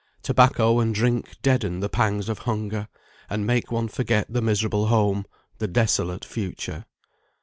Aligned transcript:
Tobacco 0.23 0.79
and 0.79 0.95
drink 0.95 1.37
deaden 1.43 1.79
the 1.79 1.87
pangs 1.87 2.27
of 2.27 2.39
hunger, 2.39 2.87
and 3.29 3.45
make 3.45 3.71
one 3.71 3.87
forget 3.87 4.25
the 4.27 4.41
miserable 4.41 4.87
home, 4.87 5.27
the 5.59 5.67
desolate 5.67 6.25
future. 6.25 6.85